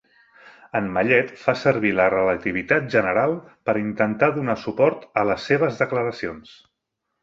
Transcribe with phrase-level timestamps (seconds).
[0.79, 3.37] En Mallet fa servir la relativitat general
[3.71, 6.61] per intentar donar suport a les seves declaracions.